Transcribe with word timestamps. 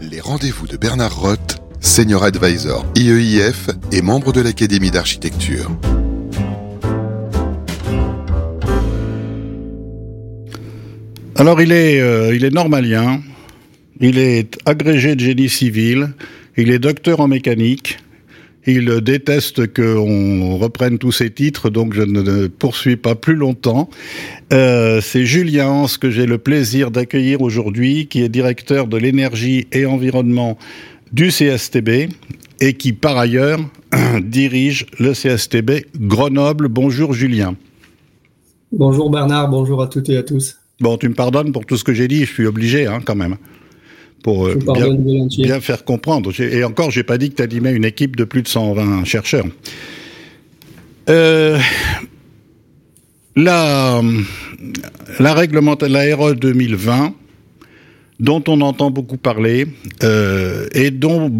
Les 0.00 0.20
rendez-vous 0.20 0.66
de 0.66 0.76
Bernard 0.76 1.18
Roth, 1.18 1.56
Senior 1.80 2.22
Advisor 2.22 2.84
IEIF 2.96 3.70
et 3.92 4.02
membre 4.02 4.30
de 4.32 4.42
l'Académie 4.42 4.90
d'architecture. 4.90 5.70
Alors 11.34 11.62
il 11.62 11.72
est, 11.72 12.00
euh, 12.00 12.34
il 12.34 12.44
est 12.44 12.50
normalien, 12.50 13.20
il 14.00 14.18
est 14.18 14.58
agrégé 14.66 15.16
de 15.16 15.20
génie 15.20 15.48
civil, 15.48 16.10
il 16.58 16.70
est 16.70 16.78
docteur 16.78 17.20
en 17.20 17.28
mécanique, 17.28 17.98
il 18.66 19.00
déteste 19.00 19.72
qu'on 19.72 20.56
reprenne 20.58 20.98
tous 20.98 21.12
ses 21.12 21.30
titres, 21.30 21.70
donc 21.70 21.94
je 21.94 22.02
ne 22.02 22.48
poursuis 22.48 22.96
pas 22.96 23.14
plus 23.14 23.34
longtemps. 23.34 23.88
Euh, 24.52 25.00
c'est 25.00 25.24
Julien 25.24 25.68
Hans 25.68 25.86
que 26.00 26.10
j'ai 26.10 26.26
le 26.26 26.38
plaisir 26.38 26.90
d'accueillir 26.90 27.40
aujourd'hui, 27.42 28.06
qui 28.06 28.22
est 28.22 28.28
directeur 28.28 28.86
de 28.86 28.96
l'énergie 28.96 29.66
et 29.72 29.86
environnement 29.86 30.58
du 31.12 31.28
CSTB 31.28 32.08
et 32.60 32.74
qui, 32.74 32.92
par 32.92 33.16
ailleurs, 33.16 33.60
dirige 34.22 34.86
le 34.98 35.12
CSTB 35.12 35.86
Grenoble. 36.00 36.68
Bonjour 36.68 37.12
Julien. 37.12 37.54
Bonjour 38.72 39.10
Bernard, 39.10 39.48
bonjour 39.48 39.80
à 39.82 39.86
toutes 39.86 40.08
et 40.08 40.16
à 40.16 40.22
tous. 40.22 40.56
Bon, 40.80 40.98
tu 40.98 41.08
me 41.08 41.14
pardonnes 41.14 41.52
pour 41.52 41.64
tout 41.64 41.76
ce 41.76 41.84
que 41.84 41.94
j'ai 41.94 42.08
dit, 42.08 42.24
je 42.24 42.32
suis 42.32 42.46
obligé 42.46 42.86
hein, 42.86 43.00
quand 43.04 43.14
même 43.14 43.36
pour 44.26 44.48
euh, 44.48 44.58
bien, 45.38 45.60
faire 45.60 45.84
comprendre. 45.84 46.32
Et 46.40 46.64
encore, 46.64 46.90
j'ai 46.90 47.04
pas 47.04 47.16
dit 47.16 47.30
que 47.30 47.36
tu 47.36 47.42
animais 47.42 47.70
une 47.70 47.84
équipe 47.84 48.16
de 48.16 48.24
plus 48.24 48.42
de 48.42 48.48
120 48.48 49.04
chercheurs. 49.04 49.44
Euh, 51.08 51.60
la, 53.36 54.02
la 55.20 55.32
réglementation, 55.32 55.94
la 55.94 56.16
RE 56.16 56.34
2020, 56.34 57.14
dont 58.18 58.42
on 58.48 58.60
entend 58.60 58.90
beaucoup 58.90 59.18
parler 59.18 59.66
euh, 60.02 60.66
et 60.72 60.90
dont 60.90 61.30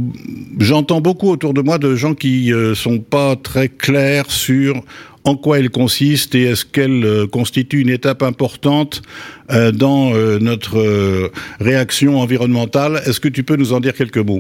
j'entends 0.59 1.01
beaucoup 1.01 1.31
autour 1.31 1.55
de 1.55 1.63
moi 1.63 1.79
de 1.79 1.95
gens 1.95 2.15
qui 2.15 2.53
euh, 2.53 2.75
sont 2.75 2.99
pas 2.99 3.37
très 3.37 3.69
clairs 3.69 4.31
sur 4.31 4.83
en 5.27 5.37
quoi 5.37 5.59
elle 5.59 5.71
consiste 5.71 6.35
et 6.37 6.45
est-ce 6.45 6.65
qu'elle 6.65 7.05
euh, 7.05 7.27
constitue 7.27 7.81
une 7.81 7.89
étape 7.89 8.23
importante 8.23 9.03
euh, 9.51 9.73
dans 9.73 10.15
euh, 10.15 10.39
notre 10.39 11.31
réaction 11.59 12.21
environnementale. 12.21 13.03
Est-ce 13.05 13.19
que 13.19 13.29
tu 13.29 13.43
peux 13.43 13.57
nous 13.57 13.73
en 13.73 13.81
dire 13.81 13.93
quelques 13.93 14.19
mots? 14.19 14.39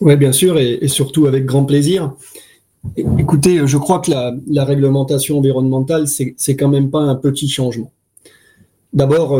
Oui, 0.00 0.16
bien 0.16 0.32
sûr, 0.32 0.58
et, 0.58 0.88
surtout 0.88 1.26
avec 1.26 1.44
grand 1.44 1.64
plaisir. 1.64 2.14
Écoutez, 2.96 3.60
je 3.66 3.76
crois 3.76 3.98
que 3.98 4.10
la, 4.10 4.64
réglementation 4.64 5.38
environnementale, 5.38 6.06
c'est 6.06 6.56
quand 6.56 6.68
même 6.68 6.90
pas 6.90 7.00
un 7.00 7.16
petit 7.16 7.48
changement. 7.48 7.92
D'abord, 8.92 9.38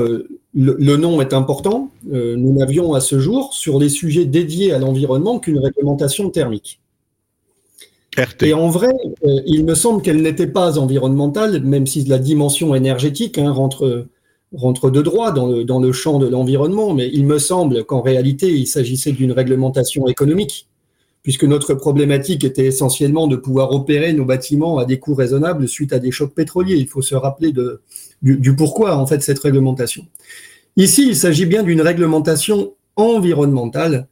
le, 0.55 0.97
nom 0.97 1.21
est 1.21 1.33
important. 1.33 1.91
nous 2.05 2.53
n'avions 2.53 2.95
à 2.95 3.01
ce 3.01 3.19
jour, 3.19 3.53
sur 3.55 3.79
les 3.79 3.89
sujets 3.89 4.25
dédiés 4.25 4.73
à 4.73 4.79
l'environnement, 4.79 5.39
qu'une 5.39 5.59
réglementation 5.59 6.31
thermique. 6.31 6.81
Et 8.41 8.53
en 8.53 8.69
vrai, 8.69 8.93
euh, 9.25 9.41
il 9.47 9.65
me 9.65 9.75
semble 9.75 10.03
qu'elle 10.03 10.23
n'était 10.23 10.47
pas 10.47 10.79
environnementale, 10.79 11.63
même 11.63 11.87
si 11.87 12.05
la 12.05 12.19
dimension 12.19 12.75
énergétique 12.75 13.39
hein, 13.39 13.51
rentre, 13.51 14.07
rentre 14.53 14.91
de 14.91 15.03
droit 15.03 15.31
dans 15.33 15.47
le, 15.47 15.65
dans 15.65 15.79
le 15.79 15.93
champ 15.93 16.19
de 16.19 16.27
l'environnement, 16.27 16.95
mais 16.95 17.11
il 17.13 17.27
me 17.27 17.39
semble 17.39 17.85
qu'en 17.85 18.01
réalité, 18.01 18.53
il 18.53 18.67
s'agissait 18.67 19.13
d'une 19.13 19.33
réglementation 19.33 20.09
économique, 20.09 20.67
puisque 21.23 21.45
notre 21.45 21.75
problématique 21.75 22.45
était 22.45 22.67
essentiellement 22.67 23.27
de 23.27 23.37
pouvoir 23.37 23.73
opérer 23.73 24.13
nos 24.13 24.25
bâtiments 24.25 24.79
à 24.79 24.85
des 24.85 24.99
coûts 24.99 25.15
raisonnables 25.15 25.69
suite 25.69 25.93
à 25.93 25.99
des 25.99 26.11
chocs 26.11 26.35
pétroliers. 26.35 26.77
Il 26.77 26.89
faut 26.89 27.03
se 27.03 27.15
rappeler 27.15 27.53
du, 28.23 28.39
du 28.39 28.57
pourquoi, 28.57 28.97
en 28.97 29.07
fait, 29.07 29.23
cette 29.23 29.39
réglementation. 29.39 30.07
Ici, 30.77 31.09
il 31.09 31.17
s'agit 31.17 31.47
bien 31.47 31.63
d'une 31.63 31.81
réglementation 31.81 32.75
environnementale 32.97 34.09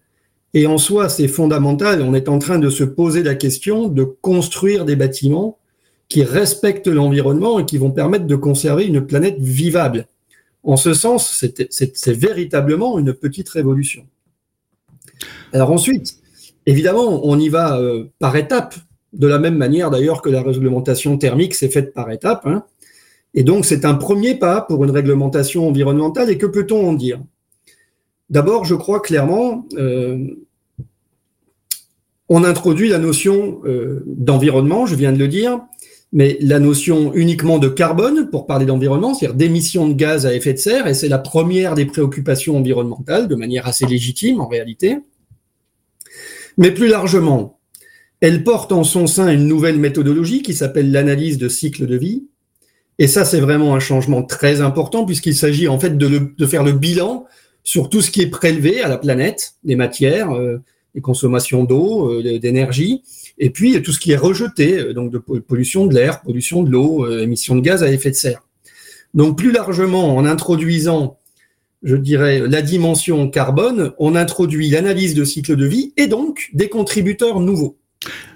et 0.57 0.67
en 0.67 0.79
soi, 0.79 1.11
c'est 1.11 1.29
fondamental. 1.29 2.01
On 2.01 2.15
est 2.15 2.31
en 2.31 2.39
train 2.39 2.59
de 2.59 2.71
se 2.71 2.83
poser 2.83 3.23
la 3.23 3.35
question 3.35 3.89
de 3.89 4.05
construire 4.05 4.87
des 4.87 4.97
bâtiments 4.97 5.59
qui 6.09 6.23
respectent 6.23 6.89
l'environnement 6.89 7.59
et 7.59 7.67
qui 7.67 7.77
vont 7.77 7.91
permettre 7.91 8.27
de 8.27 8.36
conserver 8.36 8.86
une 8.86 9.05
planète 9.05 9.39
vivable. 9.39 10.07
En 10.63 10.77
ce 10.77 10.95
sens, 10.95 11.45
c'est 11.70 12.13
véritablement 12.13 12.98
une 12.98 13.13
petite 13.13 13.51
révolution. 13.51 14.07
Alors 15.53 15.70
ensuite, 15.70 16.20
évidemment, 16.67 17.21
on 17.25 17.39
y 17.39 17.49
va 17.49 17.79
euh, 17.79 18.05
par 18.19 18.37
étapes, 18.37 18.75
de 19.13 19.27
la 19.27 19.39
même 19.39 19.57
manière 19.57 19.91
d'ailleurs 19.91 20.21
que 20.21 20.29
la 20.29 20.43
réglementation 20.43 21.17
thermique 21.17 21.55
s'est 21.55 21.69
faite 21.69 21.95
par 21.95 22.11
étapes. 22.11 22.47
Hein. 22.47 22.65
Et 23.35 23.45
donc, 23.45 23.65
c'est 23.65 23.85
un 23.85 23.95
premier 23.95 24.35
pas 24.35 24.61
pour 24.61 24.85
une 24.85 24.91
réglementation 24.91 25.69
environnementale. 25.69 26.31
Et 26.31 26.39
que 26.39 26.47
peut-on 26.47 26.89
en 26.89 26.93
dire? 26.93 27.21
D'abord, 28.29 28.65
je 28.65 28.75
crois 28.75 29.01
clairement, 29.01 29.67
euh, 29.77 30.27
on 32.29 32.45
introduit 32.45 32.89
la 32.89 32.98
notion 32.98 33.61
euh, 33.65 34.03
d'environnement, 34.07 34.85
je 34.87 34.97
viens 34.97 35.13
de 35.13 35.19
le 35.19 35.29
dire, 35.29 35.61
mais 36.13 36.37
la 36.41 36.59
notion 36.59 37.13
uniquement 37.15 37.59
de 37.59 37.69
carbone, 37.69 38.29
pour 38.31 38.47
parler 38.47 38.67
d'environnement, 38.67 39.15
c'est-à-dire 39.15 39.37
d'émissions 39.37 39.87
de 39.87 39.95
gaz 39.95 40.27
à 40.27 40.35
effet 40.35 40.55
de 40.55 40.59
serre, 40.59 40.87
et 40.87 40.95
c'est 40.95 41.09
la 41.09 41.19
première 41.19 41.75
des 41.75 41.85
préoccupations 41.85 42.57
environnementales, 42.57 43.29
de 43.29 43.37
manière 43.37 43.67
assez 43.67 43.87
légitime 43.87 44.41
en 44.41 44.48
réalité. 44.48 44.98
Mais 46.56 46.70
plus 46.70 46.89
largement, 46.89 47.61
elle 48.20 48.44
porte 48.44 48.72
en 48.72 48.84
son 48.84 49.06
sein 49.06 49.30
une 49.30 49.46
nouvelle 49.46 49.78
méthodologie 49.78 50.42
qui 50.42 50.55
s'appelle 50.55 50.90
l'analyse 50.90 51.39
de 51.39 51.48
cycle 51.48 51.86
de 51.86 51.96
vie. 51.96 52.27
Et 52.98 53.08
ça, 53.08 53.24
c'est 53.24 53.40
vraiment 53.40 53.74
un 53.74 53.80
changement 53.80 54.22
très 54.22 54.61
important 54.62 55.05
puisqu'il 55.05 55.36
s'agit 55.36 55.68
en 55.68 55.78
fait 55.78 55.98
de, 55.98 56.33
de, 56.36 56.46
faire 56.46 56.64
le 56.64 56.72
bilan 56.72 57.27
sur 57.62 57.90
tout 57.90 58.00
ce 58.00 58.11
qui 58.11 58.22
est 58.22 58.30
prélevé 58.30 58.80
à 58.80 58.89
la 58.89 58.96
planète, 58.96 59.55
des 59.64 59.77
matières, 59.77 60.33
euh, 60.33 60.62
des 60.96 61.02
consommations 61.02 61.62
d'eau, 61.64 62.11
euh, 62.11 62.39
d'énergie, 62.39 63.02
et 63.38 63.50
puis 63.50 63.80
tout 63.83 63.92
ce 63.92 64.00
qui 64.00 64.12
est 64.12 64.17
rejeté, 64.17 64.78
euh, 64.78 64.94
donc 64.94 65.12
de 65.12 65.18
pollution 65.18 65.86
de 65.86 65.94
l'air, 65.94 66.23
pollution 66.23 66.62
de 66.62 66.70
l'eau, 66.70 67.05
euh, 67.05 67.23
émissions 67.23 67.55
de 67.55 67.61
gaz 67.61 67.83
à 67.84 67.90
effet 67.90 68.11
de 68.11 68.17
serre. 68.17 68.42
Donc 69.14 69.36
plus 69.36 69.52
largement, 69.52 70.17
en 70.17 70.24
introduisant, 70.24 71.18
je 71.86 71.97
dirais, 71.97 72.41
la 72.41 72.63
dimension 72.63 73.30
carbone, 73.30 73.92
on 73.98 74.17
introduit 74.17 74.69
l'analyse 74.69 75.14
de 75.14 75.24
cycle 75.24 75.55
de 75.55 75.67
vie 75.67 75.92
et 75.97 76.08
donc 76.08 76.51
des 76.52 76.69
contributeurs 76.69 77.41
nouveaux. 77.41 77.79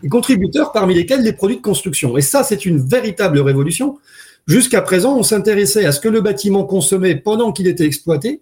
Des 0.03 0.09
contributeurs 0.09 0.71
parmi 0.71 0.95
lesquels 0.95 1.23
les 1.23 1.33
produits 1.33 1.57
de 1.57 1.63
construction. 1.63 2.17
Et 2.17 2.23
ça, 2.23 2.45
c'est 2.45 2.65
une 2.65 2.81
véritable 2.81 3.41
révolution. 3.41 3.99
Jusqu'à 4.47 4.81
présent, 4.81 5.19
on 5.19 5.25
s'intéressait 5.25 5.85
à 5.85 5.93
ce 5.93 6.01
que 6.01 6.09
le 6.09 6.21
bâtiment 6.21 6.65
consommait 6.65 7.17
pendant 7.17 7.53
qu'il 7.53 7.67
était 7.67 7.85
exploité, 7.85 8.41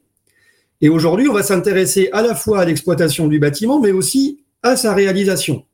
et 0.81 0.89
aujourd'hui, 0.89 1.29
on 1.29 1.33
va 1.33 1.43
s'intéresser 1.43 2.09
à 2.13 2.23
la 2.23 2.35
fois 2.35 2.61
à 2.61 2.65
l'exploitation 2.65 3.27
du 3.27 3.39
bâtiment, 3.39 3.81
mais 3.81 3.91
aussi 3.91 4.41
à 4.63 4.77
sa 4.77 4.95
réalisation. 4.95 5.65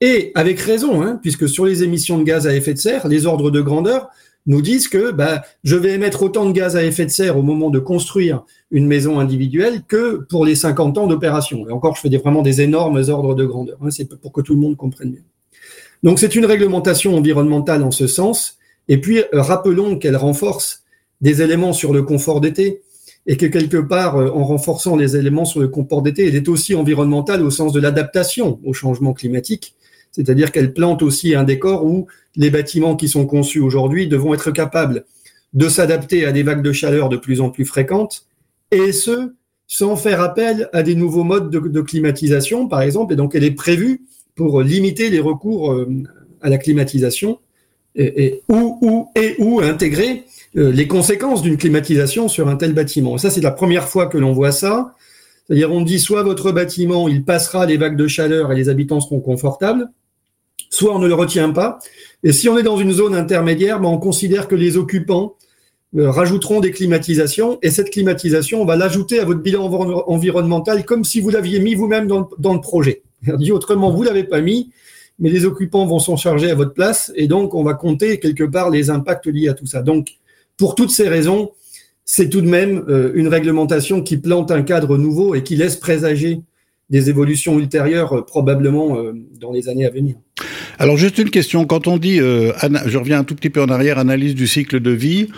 Et 0.00 0.30
avec 0.34 0.60
raison, 0.60 1.02
hein, 1.02 1.18
puisque 1.20 1.48
sur 1.48 1.64
les 1.64 1.82
émissions 1.82 2.18
de 2.18 2.24
gaz 2.24 2.46
à 2.46 2.54
effet 2.54 2.74
de 2.74 2.78
serre, 2.78 3.08
les 3.08 3.26
ordres 3.26 3.50
de 3.50 3.60
grandeur 3.60 4.08
nous 4.46 4.62
disent 4.62 4.88
que 4.88 5.10
bah, 5.10 5.42
je 5.64 5.76
vais 5.76 5.92
émettre 5.92 6.22
autant 6.22 6.46
de 6.46 6.52
gaz 6.52 6.76
à 6.76 6.84
effet 6.84 7.04
de 7.04 7.10
serre 7.10 7.36
au 7.36 7.42
moment 7.42 7.70
de 7.70 7.78
construire 7.78 8.44
une 8.70 8.86
maison 8.86 9.18
individuelle 9.18 9.82
que 9.86 10.24
pour 10.28 10.44
les 10.44 10.54
50 10.54 10.98
ans 10.98 11.06
d'opération. 11.06 11.68
Et 11.68 11.72
encore, 11.72 11.96
je 11.96 12.00
fais 12.00 12.08
des, 12.08 12.18
vraiment 12.18 12.42
des 12.42 12.60
énormes 12.60 13.02
ordres 13.08 13.34
de 13.34 13.44
grandeur. 13.44 13.78
Hein, 13.82 13.90
c'est 13.90 14.08
pour 14.08 14.32
que 14.32 14.40
tout 14.40 14.54
le 14.54 14.60
monde 14.60 14.76
comprenne 14.76 15.12
bien. 15.12 15.22
Donc 16.02 16.18
c'est 16.18 16.34
une 16.36 16.46
réglementation 16.46 17.16
environnementale 17.16 17.82
en 17.82 17.90
ce 17.90 18.06
sens. 18.06 18.58
Et 18.88 19.00
puis, 19.00 19.22
rappelons 19.32 19.98
qu'elle 19.98 20.16
renforce 20.16 20.84
des 21.20 21.42
éléments 21.42 21.72
sur 21.72 21.92
le 21.92 22.02
confort 22.02 22.40
d'été, 22.40 22.82
et 23.26 23.36
que 23.36 23.46
quelque 23.46 23.78
part, 23.78 24.16
euh, 24.16 24.30
en 24.30 24.44
renforçant 24.44 24.96
les 24.96 25.16
éléments 25.16 25.44
sur 25.44 25.60
le 25.60 25.68
confort 25.68 26.02
d'été, 26.02 26.28
elle 26.28 26.36
est 26.36 26.48
aussi 26.48 26.74
environnementale 26.74 27.42
au 27.42 27.50
sens 27.50 27.72
de 27.72 27.80
l'adaptation 27.80 28.60
au 28.64 28.72
changement 28.72 29.12
climatique, 29.12 29.74
c'est-à-dire 30.16 30.50
qu'elle 30.50 30.72
plante 30.72 31.02
aussi 31.02 31.34
un 31.34 31.44
décor 31.44 31.84
où 31.84 32.06
les 32.36 32.48
bâtiments 32.48 32.96
qui 32.96 33.06
sont 33.06 33.26
conçus 33.26 33.60
aujourd'hui 33.60 34.08
devront 34.08 34.32
être 34.32 34.50
capables 34.50 35.04
de 35.52 35.68
s'adapter 35.68 36.24
à 36.24 36.32
des 36.32 36.42
vagues 36.42 36.62
de 36.62 36.72
chaleur 36.72 37.10
de 37.10 37.18
plus 37.18 37.42
en 37.42 37.50
plus 37.50 37.66
fréquentes, 37.66 38.26
et 38.70 38.92
ce, 38.92 39.34
sans 39.66 39.94
faire 39.94 40.22
appel 40.22 40.70
à 40.72 40.82
des 40.82 40.94
nouveaux 40.94 41.22
modes 41.22 41.50
de, 41.50 41.80
climatisation, 41.82 42.66
par 42.66 42.80
exemple, 42.80 43.12
et 43.12 43.16
donc 43.16 43.34
elle 43.34 43.44
est 43.44 43.50
prévue 43.50 44.06
pour 44.34 44.62
limiter 44.62 45.10
les 45.10 45.20
recours 45.20 45.72
euh, 45.72 45.86
à 46.40 46.48
la 46.48 46.56
climatisation, 46.56 47.38
et, 47.94 48.24
et 48.24 48.42
ou, 48.48 48.78
ou, 48.80 49.08
et 49.14 49.36
ou 49.38 49.60
intégrer 49.60 50.24
euh, 50.56 50.72
les 50.72 50.86
conséquences 50.86 51.42
d'une 51.42 51.58
climatisation 51.58 52.28
sur 52.28 52.48
un 52.48 52.56
tel 52.56 52.72
bâtiment. 52.72 53.18
ça, 53.18 53.28
c'est 53.28 53.42
la 53.42 53.50
première 53.50 53.88
fois 53.88 54.06
que 54.06 54.16
l'on 54.16 54.32
voit 54.32 54.52
ça. 54.52 54.94
C'est-à-dire, 55.46 55.70
on 55.70 55.82
dit 55.82 56.00
soit 56.00 56.22
votre 56.22 56.50
bâtiment, 56.50 57.08
il 57.08 57.24
passera 57.24 57.66
les 57.66 57.76
vagues 57.76 57.96
de 57.96 58.08
chaleur 58.08 58.50
et 58.52 58.56
les 58.56 58.68
habitants 58.68 59.00
seront 59.00 59.20
confortables, 59.20 59.88
soit 60.70 60.94
on 60.94 60.98
ne 60.98 61.08
le 61.08 61.14
retient 61.14 61.50
pas. 61.50 61.78
Et 62.22 62.32
si 62.32 62.48
on 62.48 62.58
est 62.58 62.62
dans 62.62 62.76
une 62.76 62.92
zone 62.92 63.14
intermédiaire, 63.14 63.80
ben 63.80 63.88
on 63.88 63.98
considère 63.98 64.48
que 64.48 64.54
les 64.54 64.76
occupants 64.76 65.36
euh, 65.96 66.10
rajouteront 66.10 66.60
des 66.60 66.72
climatisations 66.72 67.58
et 67.62 67.70
cette 67.70 67.90
climatisation, 67.90 68.60
on 68.60 68.64
va 68.64 68.76
l'ajouter 68.76 69.20
à 69.20 69.24
votre 69.24 69.40
bilan 69.40 69.64
environnemental 70.08 70.84
comme 70.84 71.04
si 71.04 71.20
vous 71.20 71.30
l'aviez 71.30 71.60
mis 71.60 71.74
vous-même 71.74 72.06
dans, 72.06 72.54
le 72.54 72.60
projet. 72.60 73.02
Autrement, 73.50 73.90
vous 73.90 74.02
l'avez 74.02 74.24
pas 74.24 74.40
mis, 74.40 74.70
mais 75.18 75.30
les 75.30 75.44
occupants 75.44 75.86
vont 75.86 76.00
s'en 76.00 76.16
charger 76.16 76.50
à 76.50 76.54
votre 76.54 76.74
place 76.74 77.12
et 77.14 77.28
donc 77.28 77.54
on 77.54 77.62
va 77.62 77.74
compter 77.74 78.18
quelque 78.18 78.44
part 78.44 78.70
les 78.70 78.90
impacts 78.90 79.26
liés 79.26 79.48
à 79.48 79.54
tout 79.54 79.66
ça. 79.66 79.80
Donc, 79.80 80.16
pour 80.56 80.74
toutes 80.74 80.90
ces 80.90 81.08
raisons, 81.08 81.52
c'est 82.04 82.28
tout 82.28 82.40
de 82.40 82.48
même 82.48 82.84
une 83.14 83.28
réglementation 83.28 84.02
qui 84.02 84.16
plante 84.16 84.50
un 84.50 84.62
cadre 84.62 84.96
nouveau 84.96 85.34
et 85.34 85.42
qui 85.42 85.56
laisse 85.56 85.76
présager 85.76 86.40
des 86.88 87.10
évolutions 87.10 87.58
ultérieures 87.58 88.24
probablement 88.26 88.98
dans 89.40 89.52
les 89.52 89.68
années 89.68 89.86
à 89.86 89.90
venir. 89.90 90.16
Alors 90.78 90.96
juste 90.96 91.18
une 91.18 91.30
question, 91.30 91.64
quand 91.64 91.86
on 91.86 91.98
dit, 91.98 92.18
je 92.18 92.98
reviens 92.98 93.20
un 93.20 93.24
tout 93.24 93.34
petit 93.34 93.50
peu 93.50 93.62
en 93.62 93.68
arrière, 93.68 93.98
analyse 93.98 94.34
du 94.34 94.46
cycle 94.46 94.80
de 94.80 94.90
vie, 94.90 95.28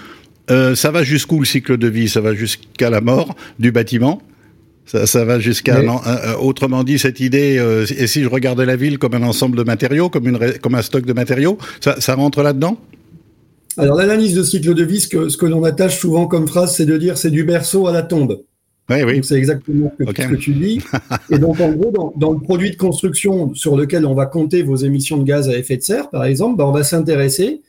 ça 0.49 0.90
va 0.90 1.02
jusqu'où 1.02 1.38
le 1.38 1.46
cycle 1.46 1.76
de 1.76 1.88
vie? 1.88 2.08
Ça 2.08 2.20
va 2.20 2.35
jusqu'à 2.35 2.90
la 2.90 3.00
mort 3.00 3.37
du 3.58 3.70
bâtiment? 3.73 4.23
Ça, 4.88 5.06
ça 5.06 5.25
va 5.26 5.38
jusqu'à 5.38 5.76
euh, 5.81 6.35
autrement 6.40 6.82
dit 6.82 6.99
cette 6.99 7.20
idée. 7.20 7.58
Euh, 7.58 7.85
et 7.99 8.06
si 8.06 8.23
je 8.23 8.29
regardais 8.29 8.64
la 8.64 8.76
ville 8.76 8.99
comme 8.99 9.12
un 9.12 9.23
ensemble 9.23 9.58
de 9.58 9.62
matériaux, 9.62 10.08
comme 10.08 10.26
une 10.26 10.38
comme 10.62 10.75
un 10.75 10.82
stock 10.82 11.05
de 11.05 11.12
matériaux, 11.12 11.58
ça, 11.81 12.00
ça 12.00 12.14
rentre 12.14 12.43
là-dedans? 12.43 12.79
Alors 13.76 13.96
l'analyse 13.99 14.35
de 14.35 14.43
cycle 14.43 14.73
de 14.73 14.85
vie, 14.85 15.00
ce 15.00 15.08
que, 15.08 15.29
ce 15.29 15.37
que 15.37 15.44
l'on 15.44 15.62
attache 15.64 15.99
souvent 15.99 16.26
comme 16.26 16.49
phrase, 16.49 16.75
c'est 16.75 16.87
de 16.87 16.96
dire 16.96 17.19
c'est 17.19 17.31
du 17.31 17.44
berceau 17.44 17.87
à 17.87 17.93
la 17.93 18.02
tombe. 18.02 18.40
Oui, 18.90 19.02
oui. 19.02 19.20
C'est 19.23 19.37
exactement 19.37 19.93
ce 19.99 20.05
que, 20.05 20.37
tu 20.37 20.52
dis. 20.55 20.81
Et 21.31 21.38
donc, 21.38 21.61
en 21.61 21.73
gros, 21.73 21.90
dans, 21.90 22.12
dans, 22.17 22.32
le 22.32 22.38
produit 22.38 22.70
de 22.70 22.76
construction 22.76 23.55
sur 23.55 23.76
lequel 23.76 24.06
on 24.06 24.14
va 24.14 24.26
compter 24.26 24.62
vos 24.62 24.76
émissions 24.76 25.19
de 25.19 25.25
gaz 25.25 25.49
à 25.49 25.56
effet 25.56 25.76
de 25.76 25.82
serre, 25.82 26.08
par 26.08 26.25
exemple, 26.25 26.56
bah, 26.56 26.67
on 26.67 26.73
va 26.73 26.85
s'intéresser 26.85 27.61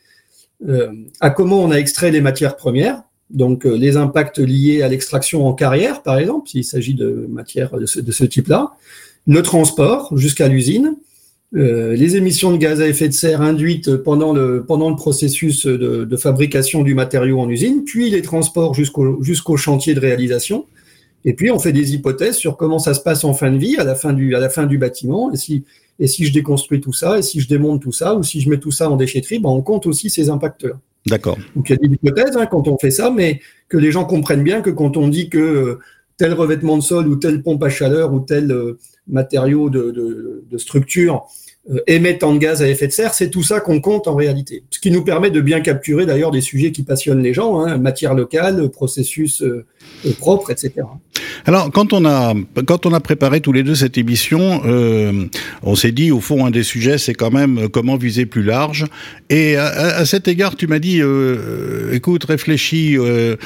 euh, 0.68 0.92
à 1.20 1.30
comment 1.30 1.62
on 1.62 1.70
a 1.70 1.76
extrait 1.76 2.10
les 2.10 2.20
matières 2.20 2.56
premières, 2.56 3.02
donc 3.30 3.64
euh, 3.64 3.76
les 3.76 3.96
impacts 3.96 4.38
liés 4.38 4.82
à 4.82 4.88
l'extraction 4.88 5.46
en 5.46 5.54
carrière, 5.54 6.02
par 6.02 6.18
exemple, 6.18 6.50
s'il 6.50 6.64
s'agit 6.64 6.94
de 6.94 7.26
matières 7.30 7.70
de 7.78 7.86
ce, 7.86 8.24
type-là, 8.24 8.72
le 9.26 9.42
transport 9.42 10.16
jusqu'à 10.18 10.48
l'usine, 10.48 10.96
euh, 11.56 11.94
les 11.94 12.16
émissions 12.16 12.52
de 12.52 12.58
gaz 12.58 12.80
à 12.80 12.88
effet 12.88 13.08
de 13.08 13.14
serre 13.14 13.40
induites 13.40 13.96
pendant 13.96 14.34
le, 14.34 14.64
pendant 14.66 14.90
le 14.90 14.96
processus 14.96 15.66
de, 15.66 16.04
de 16.04 16.16
fabrication 16.16 16.82
du 16.82 16.94
matériau 16.94 17.40
en 17.40 17.48
usine, 17.48 17.84
puis 17.84 18.10
les 18.10 18.22
transports 18.22 18.74
jusqu'au 18.74 19.22
jusqu'au 19.22 19.56
chantier 19.56 19.94
de 19.94 20.00
réalisation. 20.00 20.66
Et 21.24 21.34
puis 21.34 21.50
on 21.50 21.58
fait 21.58 21.72
des 21.72 21.94
hypothèses 21.94 22.36
sur 22.36 22.56
comment 22.56 22.78
ça 22.78 22.94
se 22.94 23.00
passe 23.00 23.24
en 23.24 23.34
fin 23.34 23.50
de 23.50 23.58
vie, 23.58 23.76
à 23.76 23.84
la 23.84 23.94
fin 23.94 24.12
du, 24.12 24.34
à 24.34 24.40
la 24.40 24.48
fin 24.48 24.66
du 24.66 24.78
bâtiment, 24.78 25.32
et 25.32 25.36
si, 25.36 25.64
et 25.98 26.06
si 26.06 26.24
je 26.24 26.32
déconstruis 26.32 26.80
tout 26.80 26.92
ça, 26.92 27.18
et 27.18 27.22
si 27.22 27.40
je 27.40 27.48
démonte 27.48 27.82
tout 27.82 27.92
ça, 27.92 28.14
ou 28.14 28.22
si 28.22 28.40
je 28.40 28.48
mets 28.48 28.58
tout 28.58 28.72
ça 28.72 28.90
en 28.90 28.96
déchetterie, 28.96 29.38
ben 29.38 29.50
on 29.50 29.62
compte 29.62 29.86
aussi 29.86 30.08
ces 30.08 30.30
impacts-là. 30.30 30.72
D'accord. 31.06 31.38
Donc 31.56 31.68
il 31.68 31.72
y 31.72 31.74
a 31.74 31.88
des 31.88 31.94
hypothèses 31.94 32.36
hein, 32.36 32.46
quand 32.46 32.68
on 32.68 32.78
fait 32.78 32.90
ça, 32.90 33.10
mais 33.10 33.40
que 33.68 33.76
les 33.76 33.92
gens 33.92 34.04
comprennent 34.04 34.42
bien 34.42 34.62
que 34.62 34.70
quand 34.70 34.96
on 34.96 35.08
dit 35.08 35.28
que 35.28 35.38
euh, 35.38 35.78
tel 36.16 36.32
revêtement 36.34 36.76
de 36.76 36.82
sol 36.82 37.08
ou 37.08 37.16
telle 37.16 37.42
pompe 37.42 37.62
à 37.62 37.70
chaleur 37.70 38.12
ou 38.12 38.20
tel 38.20 38.50
euh, 38.50 38.78
matériau 39.06 39.70
de, 39.70 40.44
de 40.48 40.58
structure 40.58 41.26
euh, 41.68 41.78
émettent 41.86 42.24
en 42.24 42.36
gaz 42.36 42.62
à 42.62 42.68
effet 42.68 42.86
de 42.86 42.92
serre, 42.92 43.12
c'est 43.12 43.28
tout 43.28 43.42
ça 43.42 43.60
qu'on 43.60 43.82
compte 43.82 44.08
en 44.08 44.14
réalité. 44.14 44.64
Ce 44.70 44.80
qui 44.80 44.90
nous 44.90 45.04
permet 45.04 45.30
de 45.30 45.42
bien 45.42 45.60
capturer 45.60 46.06
d'ailleurs 46.06 46.30
des 46.30 46.40
sujets 46.40 46.72
qui 46.72 46.82
passionnent 46.84 47.22
les 47.22 47.34
gens, 47.34 47.60
hein, 47.60 47.76
matière 47.76 48.14
locale, 48.14 48.70
processus 48.70 49.42
euh, 49.42 49.66
propre, 50.18 50.50
etc. 50.50 50.72
Alors, 51.46 51.70
quand 51.70 51.92
on 51.92 52.04
a 52.04 52.34
quand 52.66 52.86
on 52.86 52.92
a 52.92 53.00
préparé 53.00 53.40
tous 53.40 53.52
les 53.52 53.62
deux 53.62 53.74
cette 53.74 53.98
émission, 53.98 54.62
euh, 54.64 55.26
on 55.62 55.74
s'est 55.74 55.92
dit 55.92 56.10
au 56.10 56.20
fond 56.20 56.44
un 56.44 56.50
des 56.50 56.62
sujets, 56.62 56.98
c'est 56.98 57.14
quand 57.14 57.30
même 57.30 57.68
comment 57.68 57.96
viser 57.96 58.26
plus 58.26 58.42
large. 58.42 58.86
Et 59.28 59.56
à, 59.56 60.04
cet 60.04 60.28
égard, 60.28 60.56
tu 60.56 60.66
m'as 60.66 60.78
dit, 60.78 61.00
euh, 61.00 61.92
écoute, 61.92 62.24
réfléchis 62.24 62.96
euh, 62.98 63.36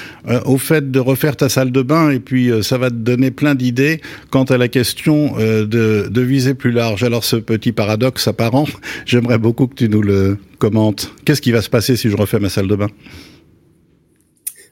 au 0.44 0.58
fait 0.58 0.90
de 0.90 0.98
refaire 0.98 1.36
ta 1.36 1.48
salle 1.48 1.72
de 1.72 1.82
bain, 1.82 2.10
et 2.10 2.20
puis 2.20 2.50
ça 2.62 2.78
va 2.78 2.90
te 2.90 2.96
donner 2.96 3.30
plein 3.30 3.54
d'idées 3.54 4.00
quant 4.30 4.44
à 4.44 4.56
la 4.56 4.68
question 4.68 5.36
de, 5.36 5.64
de 6.08 6.20
viser 6.20 6.54
plus 6.54 6.72
large. 6.72 7.02
Alors, 7.02 7.24
ce 7.24 7.36
petit 7.36 7.72
paradoxe 7.72 8.26
apparent. 8.28 8.66
J'aimerais 9.06 9.38
beaucoup 9.38 9.66
que 9.66 9.74
tu 9.74 9.88
nous 9.88 10.02
le 10.02 10.38
commentes. 10.58 11.12
Qu'est-ce 11.24 11.42
qui 11.42 11.52
va 11.52 11.62
se 11.62 11.70
passer 11.70 11.96
si 11.96 12.10
je 12.10 12.16
refais 12.16 12.38
ma 12.38 12.48
salle 12.48 12.68
de 12.68 12.76
bain? 12.76 12.88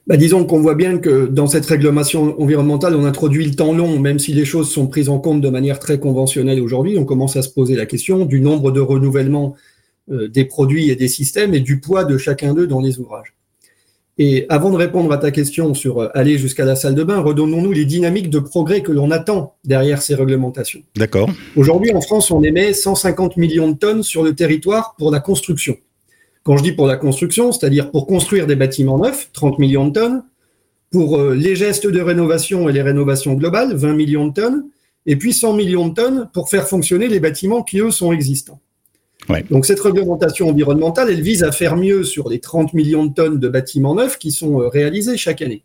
Bah, 0.05 0.17
disons 0.17 0.45
qu'on 0.45 0.59
voit 0.59 0.75
bien 0.75 0.97
que 0.97 1.27
dans 1.27 1.47
cette 1.47 1.65
réglementation 1.65 2.39
environnementale, 2.41 2.95
on 2.95 3.05
introduit 3.05 3.45
le 3.45 3.55
temps 3.55 3.73
long, 3.73 3.99
même 3.99 4.19
si 4.19 4.33
les 4.33 4.45
choses 4.45 4.69
sont 4.69 4.87
prises 4.87 5.09
en 5.09 5.19
compte 5.19 5.39
de 5.39 5.49
manière 5.49 5.79
très 5.79 5.99
conventionnelle 5.99 6.59
aujourd'hui. 6.59 6.97
On 6.97 7.05
commence 7.05 7.37
à 7.37 7.41
se 7.41 7.49
poser 7.49 7.75
la 7.75 7.85
question 7.85 8.25
du 8.25 8.41
nombre 8.41 8.71
de 8.71 8.81
renouvellements 8.81 9.55
euh, 10.11 10.27
des 10.27 10.43
produits 10.43 10.89
et 10.89 10.97
des 10.97 11.07
systèmes 11.07 11.53
et 11.53 11.61
du 11.61 11.79
poids 11.79 12.03
de 12.03 12.17
chacun 12.17 12.53
d'eux 12.53 12.67
dans 12.67 12.81
les 12.81 12.99
ouvrages. 12.99 13.33
Et 14.17 14.45
avant 14.49 14.69
de 14.69 14.75
répondre 14.75 15.11
à 15.11 15.17
ta 15.17 15.31
question 15.31 15.73
sur 15.73 15.99
euh, 15.99 16.09
aller 16.13 16.37
jusqu'à 16.37 16.65
la 16.65 16.75
salle 16.75 16.95
de 16.95 17.03
bain, 17.03 17.19
redonnons-nous 17.19 17.71
les 17.71 17.85
dynamiques 17.85 18.29
de 18.29 18.39
progrès 18.39 18.81
que 18.81 18.91
l'on 18.91 19.09
attend 19.09 19.55
derrière 19.63 20.01
ces 20.01 20.15
réglementations. 20.15 20.81
D'accord. 20.97 21.29
Aujourd'hui, 21.55 21.93
en 21.93 22.01
France, 22.01 22.29
on 22.29 22.43
émet 22.43 22.73
150 22.73 23.37
millions 23.37 23.71
de 23.71 23.77
tonnes 23.77 24.03
sur 24.03 24.21
le 24.21 24.35
territoire 24.35 24.95
pour 24.97 25.09
la 25.09 25.21
construction. 25.21 25.77
Quand 26.43 26.57
je 26.57 26.63
dis 26.63 26.73
pour 26.73 26.87
la 26.87 26.97
construction, 26.97 27.51
c'est-à-dire 27.51 27.89
pour 27.89 28.05
construire 28.05 28.47
des 28.47 28.55
bâtiments 28.55 28.97
neufs, 28.97 29.29
30 29.33 29.59
millions 29.59 29.87
de 29.87 29.93
tonnes, 29.93 30.23
pour 30.91 31.17
euh, 31.17 31.33
les 31.33 31.55
gestes 31.55 31.87
de 31.87 32.01
rénovation 32.01 32.69
et 32.69 32.73
les 32.73 32.81
rénovations 32.81 33.33
globales, 33.33 33.75
20 33.75 33.93
millions 33.93 34.27
de 34.27 34.33
tonnes, 34.33 34.65
et 35.05 35.15
puis 35.15 35.33
100 35.33 35.53
millions 35.53 35.87
de 35.87 35.93
tonnes 35.93 36.29
pour 36.33 36.49
faire 36.49 36.67
fonctionner 36.67 37.07
les 37.07 37.19
bâtiments 37.19 37.63
qui, 37.63 37.79
eux, 37.79 37.91
sont 37.91 38.11
existants. 38.11 38.59
Donc 39.49 39.65
cette 39.65 39.79
réglementation 39.79 40.49
environnementale, 40.49 41.09
elle 41.09 41.21
vise 41.21 41.43
à 41.43 41.51
faire 41.51 41.77
mieux 41.77 42.03
sur 42.03 42.29
les 42.29 42.39
30 42.39 42.73
millions 42.73 43.05
de 43.05 43.13
tonnes 43.13 43.39
de 43.39 43.47
bâtiments 43.47 43.95
neufs 43.95 44.17
qui 44.17 44.31
sont 44.31 44.61
euh, 44.61 44.67
réalisés 44.67 45.17
chaque 45.17 45.41
année. 45.41 45.63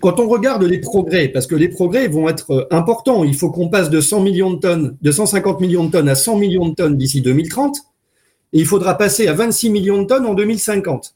Quand 0.00 0.20
on 0.20 0.28
regarde 0.28 0.62
les 0.62 0.78
progrès, 0.78 1.28
parce 1.28 1.46
que 1.46 1.54
les 1.54 1.68
progrès 1.68 2.08
vont 2.08 2.28
être 2.28 2.50
euh, 2.50 2.66
importants, 2.70 3.24
il 3.24 3.34
faut 3.34 3.50
qu'on 3.50 3.68
passe 3.68 3.90
de 3.90 4.00
100 4.00 4.20
millions 4.22 4.52
de 4.52 4.58
tonnes, 4.58 4.96
de 5.02 5.12
150 5.12 5.60
millions 5.60 5.84
de 5.84 5.90
tonnes 5.90 6.08
à 6.08 6.14
100 6.14 6.38
millions 6.38 6.68
de 6.68 6.74
tonnes 6.74 6.96
d'ici 6.96 7.20
2030, 7.20 7.76
et 8.54 8.60
il 8.60 8.66
faudra 8.66 8.96
passer 8.96 9.28
à 9.28 9.34
26 9.34 9.68
millions 9.68 10.02
de 10.02 10.06
tonnes 10.06 10.24
en 10.24 10.32
2050. 10.32 11.14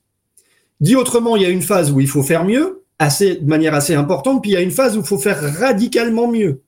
Dit 0.81 0.97
autrement, 0.97 1.37
il 1.37 1.43
y 1.43 1.47
a 1.47 1.51
une 1.51 1.63
phase 1.63 1.91
où 1.91 2.01
il 2.01 2.09
faut 2.09 2.23
faire 2.23 2.45
mieux, 2.45 2.85
de 3.01 3.49
manière 3.49 3.75
assez 3.75 3.95
importante, 3.95 4.43
puis 4.43 4.51
il 4.51 4.55
y 4.55 4.57
a 4.59 4.61
une 4.61 4.71
phase 4.71 4.97
où 4.97 5.01
il 5.01 5.07
faut 5.07 5.19
faire 5.19 5.41
radicalement 5.59 6.31
mieux. 6.31 6.61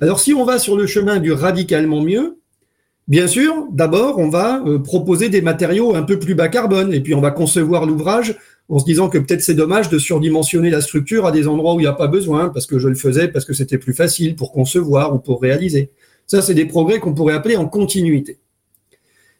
Alors 0.00 0.20
si 0.20 0.34
on 0.34 0.44
va 0.44 0.58
sur 0.58 0.76
le 0.76 0.86
chemin 0.86 1.18
du 1.18 1.32
radicalement 1.32 2.02
mieux, 2.02 2.38
Bien 3.08 3.26
sûr, 3.26 3.66
d'abord, 3.72 4.18
on 4.18 4.28
va 4.28 4.62
euh, 4.66 4.78
proposer 4.78 5.30
des 5.30 5.40
matériaux 5.40 5.94
un 5.94 6.02
peu 6.02 6.18
plus 6.18 6.34
bas 6.34 6.48
carbone, 6.48 6.92
et 6.92 7.00
puis 7.00 7.14
on 7.14 7.22
va 7.22 7.30
concevoir 7.30 7.86
l'ouvrage 7.86 8.36
en 8.68 8.78
se 8.78 8.84
disant 8.84 9.08
que 9.08 9.16
peut-être 9.16 9.40
c'est 9.40 9.54
dommage 9.54 9.88
de 9.88 9.98
surdimensionner 9.98 10.68
la 10.68 10.82
structure 10.82 11.24
à 11.24 11.32
des 11.32 11.48
endroits 11.48 11.74
où 11.74 11.80
il 11.80 11.84
n'y 11.84 11.88
a 11.88 11.94
pas 11.94 12.06
besoin, 12.06 12.50
parce 12.50 12.66
que 12.66 12.78
je 12.78 12.86
le 12.86 12.94
faisais, 12.94 13.28
parce 13.28 13.46
que 13.46 13.54
c'était 13.54 13.78
plus 13.78 13.94
facile 13.94 14.36
pour 14.36 14.52
concevoir 14.52 15.14
ou 15.14 15.20
pour 15.20 15.40
réaliser. 15.40 15.90
Ça, 16.26 16.42
c'est 16.42 16.52
des 16.52 16.66
progrès 16.66 17.00
qu'on 17.00 17.14
pourrait 17.14 17.32
appeler 17.32 17.56
en 17.56 17.64
continuité. 17.64 18.40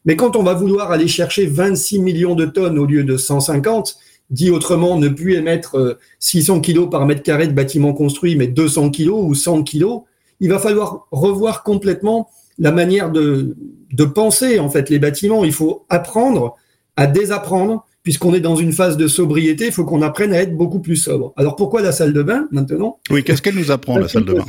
Mais 0.09 0.17
quand 0.17 0.37
on 0.37 0.43
va 0.43 0.55
vouloir 0.55 0.91
aller 0.91 1.07
chercher 1.07 1.45
26 1.45 1.99
millions 1.99 2.35
de 2.35 2.47
tonnes 2.47 2.79
au 2.79 2.87
lieu 2.87 3.05
de 3.05 3.19
150, 3.19 3.99
dit 4.31 4.51
autrement, 4.51 4.97
ne 4.97 5.09
plus 5.09 5.35
émettre 5.35 5.99
600 6.19 6.57
euh, 6.57 6.61
kilos 6.61 6.89
par 6.91 7.05
mètre 7.05 7.23
carré 7.23 7.47
de 7.47 7.53
bâtiment 7.53 7.93
construit, 7.93 8.35
mais 8.35 8.47
200 8.47 8.89
kilos 8.89 9.23
ou 9.23 9.35
100 9.35 9.65
kilos, 9.65 10.05
il 10.41 10.49
va 10.49 10.59
falloir 10.59 11.09
revoir 11.11 11.63
complètement 11.63 12.31
la 12.59 12.73
manière 12.73 13.13
de, 13.13 13.55
de 13.93 14.05
penser 14.07 14.59
en 14.59 14.71
fait 14.71 14.89
les 14.89 14.99
bâtiments. 14.99 15.45
Il 15.45 15.53
faut 15.53 15.85
apprendre 15.91 16.57
à 16.97 17.07
désapprendre, 17.07 17.85
puisqu'on 18.03 18.33
est 18.33 18.41
dans 18.41 18.57
une 18.57 18.73
phase 18.73 18.97
de 18.97 19.09
sobriété, 19.09 19.67
il 19.67 19.73
faut 19.73 19.85
qu'on 19.85 20.01
apprenne 20.01 20.33
à 20.33 20.41
être 20.41 20.57
beaucoup 20.57 20.81
plus 20.81 20.97
sobre. 20.97 21.35
Alors 21.37 21.55
pourquoi 21.55 21.83
la 21.83 21.93
salle 21.93 22.15
de 22.15 22.23
bain 22.23 22.49
maintenant? 22.51 22.99
Oui, 23.11 23.25
qu'est-ce 23.25 23.43
qu'elle 23.43 23.57
nous 23.57 23.71
apprend 23.71 23.99
la 23.99 24.09
salle 24.09 24.25
de 24.25 24.33
bain? 24.33 24.45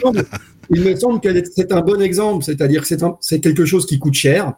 Il 0.70 0.84
me 0.84 0.96
semble 0.96 1.20
que 1.20 1.30
c'est 1.54 1.74
un 1.74 1.82
bon 1.82 2.00
exemple, 2.00 2.46
c'est-à-dire 2.46 2.88
que 2.88 2.96
c'est 3.20 3.42
quelque 3.42 3.66
chose 3.66 3.86
qui 3.86 4.00
coûte 4.00 4.14
cher, 4.14 4.54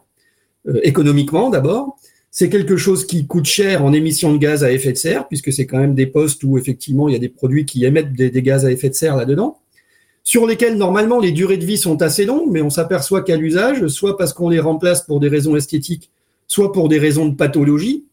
économiquement 0.82 1.50
d'abord. 1.50 1.96
C'est 2.30 2.48
quelque 2.48 2.76
chose 2.76 3.06
qui 3.06 3.26
coûte 3.26 3.44
cher 3.44 3.84
en 3.84 3.92
émissions 3.92 4.32
de 4.32 4.38
gaz 4.38 4.64
à 4.64 4.72
effet 4.72 4.92
de 4.92 4.96
serre, 4.96 5.28
puisque 5.28 5.52
c'est 5.52 5.66
quand 5.66 5.78
même 5.78 5.94
des 5.94 6.06
postes 6.06 6.42
où 6.44 6.56
effectivement 6.56 7.08
il 7.08 7.12
y 7.12 7.16
a 7.16 7.18
des 7.18 7.28
produits 7.28 7.66
qui 7.66 7.84
émettent 7.84 8.14
des 8.14 8.42
gaz 8.42 8.64
à 8.64 8.72
effet 8.72 8.88
de 8.88 8.94
serre 8.94 9.16
là-dedans 9.16 9.58
sur 10.24 10.46
lesquels 10.46 10.76
normalement 10.76 11.18
les 11.18 11.32
durées 11.32 11.56
de 11.56 11.64
vie 11.64 11.78
sont 11.78 12.00
assez 12.02 12.24
longues, 12.24 12.50
mais 12.50 12.62
on 12.62 12.70
s'aperçoit 12.70 13.22
qu'à 13.22 13.36
l'usage, 13.36 13.86
soit 13.88 14.16
parce 14.16 14.32
qu'on 14.32 14.48
les 14.48 14.60
remplace 14.60 15.02
pour 15.02 15.20
des 15.20 15.28
raisons 15.28 15.56
esthétiques, 15.56 16.10
soit 16.46 16.72
pour 16.72 16.88
des 16.88 16.98
raisons 16.98 17.26
de 17.26 17.34
pathologie, 17.34 18.04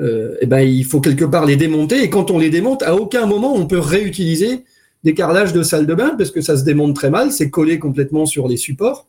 euh, 0.00 0.36
eh 0.40 0.46
ben, 0.46 0.60
il 0.60 0.84
faut 0.84 1.00
quelque 1.00 1.24
part 1.24 1.46
les 1.46 1.56
démonter. 1.56 2.02
Et 2.02 2.10
quand 2.10 2.30
on 2.30 2.38
les 2.38 2.50
démonte, 2.50 2.82
à 2.82 2.94
aucun 2.94 3.26
moment 3.26 3.54
on 3.54 3.66
peut 3.66 3.78
réutiliser 3.78 4.64
des 5.04 5.14
carrelages 5.14 5.52
de 5.52 5.62
salle 5.62 5.86
de 5.86 5.94
bain 5.94 6.14
parce 6.16 6.30
que 6.30 6.40
ça 6.40 6.56
se 6.56 6.64
démonte 6.64 6.94
très 6.94 7.10
mal, 7.10 7.30
c'est 7.30 7.50
collé 7.50 7.78
complètement 7.78 8.26
sur 8.26 8.48
les 8.48 8.56
supports. 8.56 9.06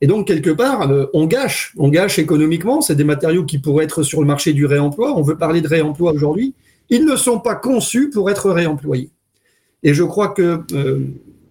Et 0.00 0.06
donc 0.06 0.26
quelque 0.26 0.50
part, 0.50 0.90
euh, 0.90 1.06
on 1.14 1.26
gâche, 1.26 1.72
on 1.76 1.88
gâche 1.88 2.18
économiquement. 2.18 2.80
C'est 2.80 2.96
des 2.96 3.04
matériaux 3.04 3.44
qui 3.44 3.58
pourraient 3.58 3.84
être 3.84 4.02
sur 4.02 4.20
le 4.20 4.26
marché 4.26 4.52
du 4.52 4.66
réemploi. 4.66 5.16
On 5.16 5.22
veut 5.22 5.36
parler 5.36 5.60
de 5.60 5.68
réemploi 5.68 6.12
aujourd'hui. 6.12 6.54
Ils 6.90 7.04
ne 7.04 7.16
sont 7.16 7.40
pas 7.40 7.54
conçus 7.54 8.10
pour 8.10 8.30
être 8.30 8.50
réemployés. 8.50 9.10
Et 9.82 9.94
je 9.94 10.02
crois 10.02 10.28
que 10.28 10.60
euh, 10.72 11.00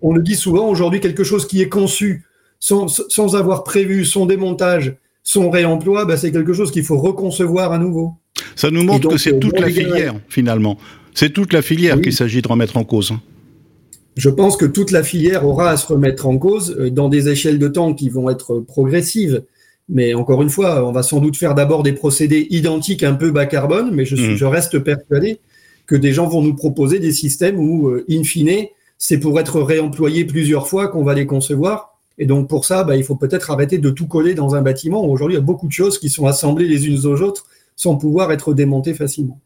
on 0.01 0.13
le 0.13 0.21
dit 0.21 0.35
souvent, 0.35 0.69
aujourd'hui, 0.69 0.99
quelque 0.99 1.23
chose 1.23 1.47
qui 1.47 1.61
est 1.61 1.69
conçu 1.69 2.25
sans, 2.59 3.35
avoir 3.35 3.63
prévu 3.63 4.05
son 4.05 4.25
démontage, 4.25 4.95
son 5.23 5.49
réemploi, 5.49 6.05
bah, 6.05 6.17
c'est 6.17 6.31
quelque 6.31 6.53
chose 6.53 6.71
qu'il 6.71 6.83
faut 6.83 6.97
reconcevoir 6.97 7.71
à 7.71 7.77
nouveau. 7.77 8.13
Ça 8.55 8.69
nous 8.71 8.83
montre 8.83 9.09
que 9.09 9.17
c'est 9.17 9.33
euh, 9.33 9.39
toute 9.39 9.59
la 9.59 9.69
filière, 9.69 10.15
finalement. 10.29 10.77
C'est 11.13 11.31
toute 11.31 11.53
la 11.53 11.61
filière 11.61 12.01
qu'il 12.01 12.13
s'agit 12.13 12.41
de 12.41 12.47
remettre 12.47 12.77
en 12.77 12.83
cause. 12.83 13.13
Je 14.15 14.29
pense 14.29 14.57
que 14.57 14.65
toute 14.65 14.91
la 14.91 15.03
filière 15.03 15.45
aura 15.45 15.69
à 15.69 15.77
se 15.77 15.87
remettre 15.87 16.25
en 16.25 16.37
cause 16.37 16.75
euh, 16.79 16.89
dans 16.89 17.09
des 17.09 17.29
échelles 17.29 17.59
de 17.59 17.67
temps 17.67 17.93
qui 17.93 18.09
vont 18.09 18.29
être 18.29 18.59
progressives. 18.59 19.43
Mais 19.89 20.13
encore 20.13 20.41
une 20.41 20.49
fois, 20.49 20.87
on 20.87 20.91
va 20.91 21.03
sans 21.03 21.19
doute 21.19 21.37
faire 21.37 21.53
d'abord 21.53 21.83
des 21.83 21.93
procédés 21.93 22.47
identiques 22.49 23.03
un 23.03 23.13
peu 23.13 23.31
bas 23.31 23.45
carbone, 23.45 23.91
mais 23.93 24.05
je, 24.05 24.15
mmh. 24.15 24.35
je 24.35 24.45
reste 24.45 24.79
persuadé 24.79 25.39
que 25.85 25.95
des 25.95 26.11
gens 26.11 26.27
vont 26.27 26.41
nous 26.41 26.55
proposer 26.55 26.97
des 26.97 27.11
systèmes 27.11 27.59
où, 27.59 27.95
in 28.09 28.23
fine, 28.23 28.65
c'est 28.97 29.19
pour 29.19 29.39
être 29.39 29.61
réemployé 29.61 30.25
plusieurs 30.25 30.67
fois 30.67 30.87
qu'on 30.87 31.03
va 31.03 31.13
les 31.13 31.25
concevoir. 31.25 31.99
Et 32.17 32.25
donc 32.25 32.47
pour 32.47 32.65
ça, 32.65 32.83
bah, 32.83 32.95
il 32.95 33.03
faut 33.03 33.15
peut-être 33.15 33.51
arrêter 33.51 33.77
de 33.77 33.89
tout 33.89 34.07
coller 34.07 34.33
dans 34.33 34.55
un 34.55 34.61
bâtiment. 34.61 35.05
Aujourd'hui, 35.05 35.35
il 35.35 35.39
y 35.39 35.41
a 35.41 35.45
beaucoup 35.45 35.67
de 35.67 35.73
choses 35.73 35.99
qui 35.99 36.09
sont 36.09 36.25
assemblées 36.25 36.67
les 36.67 36.87
unes 36.87 37.05
aux 37.05 37.21
autres 37.21 37.45
sans 37.75 37.97
pouvoir 37.97 38.31
être 38.31 38.53
démontées 38.53 38.93
facilement. 38.93 39.39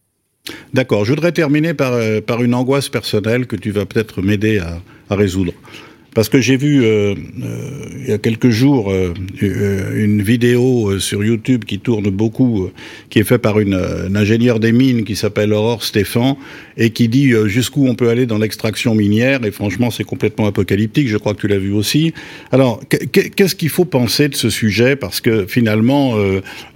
D'accord. 0.73 1.05
Je 1.05 1.11
voudrais 1.11 1.31
terminer 1.31 1.73
par, 1.73 1.93
par 2.25 2.43
une 2.43 2.53
angoisse 2.53 2.89
personnelle 2.89 3.47
que 3.47 3.55
tu 3.55 3.71
vas 3.71 3.85
peut-être 3.85 4.21
m'aider 4.21 4.59
à 4.59 5.15
résoudre. 5.15 5.53
Parce 6.19 6.27
que 6.27 6.41
j'ai 6.41 6.57
vu 6.57 6.83
euh, 6.83 7.15
euh, 7.15 7.15
il 7.97 8.09
y 8.09 8.11
a 8.11 8.17
quelques 8.17 8.49
jours 8.49 8.91
euh, 8.91 9.13
une 9.41 10.21
vidéo 10.21 10.99
sur 10.99 11.23
YouTube 11.23 11.63
qui 11.63 11.79
tourne 11.79 12.09
beaucoup, 12.09 12.69
qui 13.09 13.19
est 13.19 13.23
faite 13.23 13.41
par 13.41 13.57
une, 13.61 13.79
ingénieure 14.13 14.59
des 14.59 14.73
mines 14.73 15.05
qui 15.05 15.15
s'appelle 15.15 15.53
Aurore 15.53 15.81
Stéphan 15.81 16.37
et 16.75 16.89
qui 16.89 17.07
dit 17.07 17.31
jusqu'où 17.45 17.87
on 17.87 17.95
peut 17.95 18.09
aller 18.09 18.25
dans 18.25 18.37
l'extraction 18.37 18.95
minière. 18.95 19.45
Et 19.45 19.51
franchement, 19.51 19.91
c'est 19.91 20.03
complètement 20.03 20.45
apocalyptique. 20.45 21.07
Je 21.07 21.15
crois 21.15 21.33
que 21.33 21.39
tu 21.39 21.47
l'as 21.47 21.57
vu 21.57 21.71
aussi. 21.71 22.13
Alors, 22.51 22.81
qu'est-ce 22.89 23.55
qu'il 23.55 23.69
faut 23.69 23.85
penser 23.85 24.27
de 24.27 24.35
ce 24.35 24.49
sujet? 24.49 24.97
Parce 24.97 25.21
que 25.21 25.45
finalement, 25.45 26.17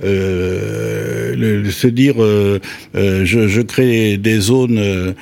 se 0.02 1.88
dire 1.88 2.16
je, 2.94 3.48
je, 3.50 3.62
crée 3.62 4.16
des 4.16 4.40
zones 4.40 5.16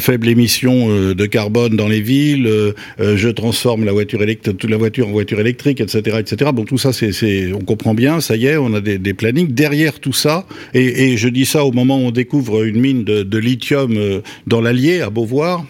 faible 0.00 0.28
émission 0.28 1.14
de 1.14 1.26
carbone 1.26 1.76
dans 1.76 1.88
les 1.88 2.00
villes, 2.00 2.74
je 2.98 3.28
transforme 3.28 3.84
la 3.84 3.92
voiture 3.92 4.22
électrique, 4.22 4.58
toute 4.58 4.70
la 4.70 4.76
voiture 4.76 5.08
en 5.08 5.12
voiture 5.12 5.40
électrique, 5.40 5.80
etc., 5.80 6.18
etc. 6.18 6.50
Bon, 6.52 6.64
tout 6.64 6.78
ça, 6.78 6.92
c'est, 6.92 7.52
on 7.52 7.60
comprend 7.60 7.94
bien. 7.94 8.20
Ça 8.20 8.36
y 8.36 8.46
est, 8.46 8.56
on 8.56 8.74
a 8.74 8.80
des, 8.80 9.14
plannings 9.14 9.52
derrière 9.52 10.00
tout 10.00 10.12
ça. 10.12 10.46
Et, 10.74 11.16
je 11.16 11.28
dis 11.28 11.46
ça 11.46 11.64
au 11.64 11.72
moment 11.72 11.98
où 11.98 12.06
on 12.06 12.10
découvre 12.10 12.64
une 12.64 12.80
mine 12.80 13.04
de, 13.04 13.38
lithium 13.38 13.96
euh, 13.96 14.20
dans 14.46 14.60
l'Allier 14.60 15.00
à 15.00 15.10
Beauvoir, 15.10 15.64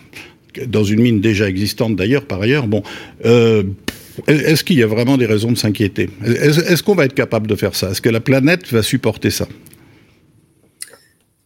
dans 0.66 0.84
une 0.84 1.00
mine 1.00 1.20
déjà 1.20 1.48
existante 1.48 1.96
d'ailleurs 1.96 2.24
par 2.24 2.42
ailleurs. 2.42 2.66
Bon. 2.66 2.82
Euh, 3.24 3.62
est-ce 4.28 4.64
qu'il 4.64 4.78
y 4.78 4.82
a 4.82 4.86
vraiment 4.86 5.18
des 5.18 5.26
raisons 5.26 5.52
de 5.52 5.58
s'inquiéter? 5.58 6.08
Est-ce 6.24 6.82
qu'on 6.82 6.94
va 6.94 7.04
être 7.04 7.14
capable 7.14 7.46
de 7.46 7.54
faire 7.54 7.74
ça? 7.74 7.90
Est-ce 7.90 8.00
que 8.00 8.08
la 8.08 8.20
planète 8.20 8.72
va 8.72 8.82
supporter 8.82 9.30
ça? 9.30 9.46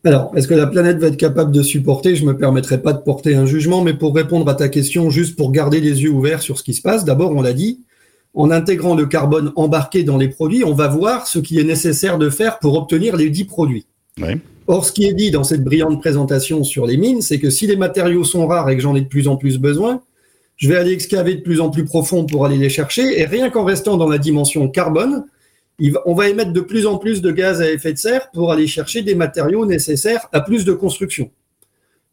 Alors, 0.04 0.32
est-ce 0.34 0.48
que 0.48 0.54
la 0.54 0.66
planète 0.66 0.98
va 0.98 1.08
être 1.08 1.16
capable 1.16 1.52
de 1.52 1.62
supporter? 1.62 2.16
Je 2.16 2.24
ne 2.24 2.32
me 2.32 2.36
permettrai 2.36 2.80
pas 2.80 2.92
de 2.92 3.00
porter 3.00 3.34
un 3.34 3.44
jugement, 3.44 3.82
mais 3.82 3.94
pour 3.94 4.14
répondre 4.14 4.48
à 4.48 4.54
ta 4.54 4.68
question, 4.68 5.10
juste 5.10 5.36
pour 5.36 5.52
garder 5.52 5.80
les 5.80 6.02
yeux 6.02 6.10
ouverts 6.10 6.42
sur 6.42 6.58
ce 6.58 6.62
qui 6.62 6.74
se 6.74 6.82
passe, 6.82 7.04
d'abord, 7.04 7.32
on 7.32 7.42
l'a 7.42 7.52
dit, 7.52 7.80
en 8.32 8.50
intégrant 8.50 8.94
le 8.94 9.06
carbone 9.06 9.52
embarqué 9.56 10.02
dans 10.02 10.16
les 10.16 10.28
produits, 10.28 10.64
on 10.64 10.74
va 10.74 10.88
voir 10.88 11.26
ce 11.26 11.38
qui 11.38 11.58
est 11.58 11.64
nécessaire 11.64 12.16
de 12.16 12.30
faire 12.30 12.58
pour 12.60 12.74
obtenir 12.76 13.16
les 13.16 13.28
dix 13.28 13.44
produits. 13.44 13.86
Or, 14.66 14.84
ce 14.84 14.92
qui 14.92 15.06
est 15.06 15.14
dit 15.14 15.30
dans 15.30 15.44
cette 15.44 15.64
brillante 15.64 16.00
présentation 16.00 16.62
sur 16.62 16.86
les 16.86 16.96
mines, 16.96 17.22
c'est 17.22 17.40
que 17.40 17.50
si 17.50 17.66
les 17.66 17.76
matériaux 17.76 18.24
sont 18.24 18.46
rares 18.46 18.70
et 18.70 18.76
que 18.76 18.82
j'en 18.82 18.94
ai 18.94 19.00
de 19.00 19.08
plus 19.08 19.26
en 19.28 19.36
plus 19.36 19.58
besoin, 19.58 20.00
je 20.56 20.68
vais 20.68 20.76
aller 20.76 20.92
excaver 20.92 21.34
de 21.34 21.40
plus 21.40 21.60
en 21.60 21.70
plus 21.70 21.84
profond 21.84 22.24
pour 22.24 22.46
aller 22.46 22.58
les 22.58 22.68
chercher, 22.68 23.20
et 23.20 23.24
rien 23.24 23.50
qu'en 23.50 23.64
restant 23.64 23.96
dans 23.96 24.08
la 24.08 24.18
dimension 24.18 24.68
carbone, 24.68 25.24
on 26.04 26.14
va 26.14 26.28
émettre 26.28 26.52
de 26.52 26.60
plus 26.60 26.86
en 26.86 26.98
plus 26.98 27.22
de 27.22 27.30
gaz 27.30 27.60
à 27.60 27.70
effet 27.70 27.92
de 27.92 27.98
serre 27.98 28.30
pour 28.32 28.52
aller 28.52 28.66
chercher 28.66 29.02
des 29.02 29.14
matériaux 29.14 29.66
nécessaires 29.66 30.28
à 30.32 30.40
plus 30.40 30.64
de 30.64 30.72
construction. 30.72 31.30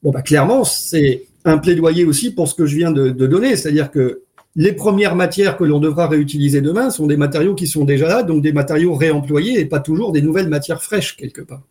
Bon, 0.04 0.12
bah, 0.12 0.22
clairement, 0.22 0.64
c'est 0.64 1.24
un 1.44 1.58
plaidoyer 1.58 2.06
aussi 2.06 2.34
pour 2.34 2.48
ce 2.48 2.56
que 2.56 2.66
je 2.66 2.76
viens 2.76 2.92
de, 2.92 3.10
donner, 3.10 3.56
c'est-à-dire 3.56 3.92
que 3.92 4.22
les 4.56 4.74
premières 4.74 5.16
matières 5.16 5.58
que 5.58 5.64
l'on 5.64 5.80
devra 5.80 6.08
réutiliser 6.08 6.62
demain 6.62 6.90
sont 6.90 7.08
des 7.08 7.18
matériaux 7.18 7.56
qui 7.56 7.68
sont 7.68 7.86
déjà 7.86 8.08
là, 8.08 8.24
donc 8.24 8.42
des 8.42 8.54
matériaux 8.54 8.96
réemployés 8.96 9.60
et 9.60 9.66
pas 9.66 9.80
toujours 9.80 10.12
des 10.12 10.22
nouvelles 10.22 10.50
matières 10.50 10.82
fraîches 10.82 11.16
quelque 11.16 11.42
part. 11.42 11.62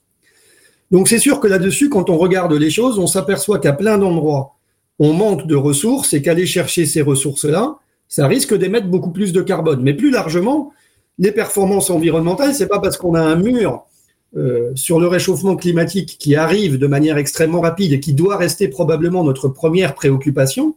Donc 0.90 1.08
c'est 1.08 1.18
sûr 1.18 1.40
que 1.40 1.48
là-dessus, 1.48 1.88
quand 1.88 2.10
on 2.10 2.16
regarde 2.16 2.52
les 2.52 2.70
choses, 2.70 2.98
on 2.98 3.08
s'aperçoit 3.08 3.58
qu'à 3.58 3.72
plein 3.72 3.98
d'endroits, 3.98 4.54
on 4.98 5.12
manque 5.12 5.46
de 5.46 5.56
ressources 5.56 6.14
et 6.14 6.22
qu'aller 6.22 6.46
chercher 6.46 6.86
ces 6.86 7.02
ressources-là, 7.02 7.78
ça 8.08 8.26
risque 8.28 8.56
d'émettre 8.56 8.86
beaucoup 8.86 9.10
plus 9.10 9.32
de 9.32 9.42
carbone. 9.42 9.82
Mais 9.82 9.94
plus 9.94 10.10
largement, 10.10 10.72
les 11.18 11.32
performances 11.32 11.90
environnementales, 11.90 12.54
c'est 12.54 12.68
pas 12.68 12.80
parce 12.80 12.96
qu'on 12.96 13.14
a 13.14 13.20
un 13.20 13.36
mur 13.36 13.84
euh, 14.36 14.72
sur 14.74 15.00
le 15.00 15.06
réchauffement 15.06 15.56
climatique 15.56 16.16
qui 16.18 16.36
arrive 16.36 16.78
de 16.78 16.86
manière 16.86 17.16
extrêmement 17.16 17.60
rapide 17.60 17.92
et 17.92 18.00
qui 18.00 18.12
doit 18.12 18.36
rester 18.36 18.68
probablement 18.68 19.24
notre 19.24 19.48
première 19.48 19.94
préoccupation, 19.94 20.76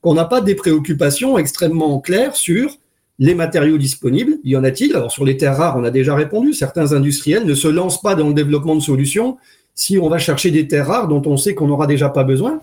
qu'on 0.00 0.14
n'a 0.14 0.24
pas 0.24 0.40
des 0.40 0.54
préoccupations 0.54 1.36
extrêmement 1.36 2.00
claires 2.00 2.36
sur 2.36 2.78
les 3.18 3.34
matériaux 3.34 3.78
disponibles. 3.78 4.38
Y 4.44 4.56
en 4.56 4.64
a-t-il? 4.64 4.94
Alors 4.94 5.10
sur 5.10 5.24
les 5.24 5.36
terres 5.36 5.56
rares, 5.56 5.76
on 5.76 5.84
a 5.84 5.90
déjà 5.90 6.14
répondu. 6.14 6.52
Certains 6.52 6.92
industriels 6.92 7.44
ne 7.44 7.54
se 7.54 7.68
lancent 7.68 8.00
pas 8.00 8.14
dans 8.14 8.28
le 8.28 8.34
développement 8.34 8.76
de 8.76 8.80
solutions 8.80 9.36
si 9.74 9.98
on 9.98 10.08
va 10.08 10.18
chercher 10.18 10.50
des 10.50 10.68
terres 10.68 10.86
rares 10.86 11.08
dont 11.08 11.22
on 11.26 11.36
sait 11.36 11.54
qu'on 11.54 11.66
n'aura 11.66 11.86
déjà 11.86 12.08
pas 12.08 12.24
besoin. 12.24 12.60